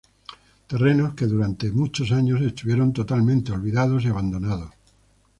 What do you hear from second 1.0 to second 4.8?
que durante muchos años estuvieran totalmente olvidados y abandonados.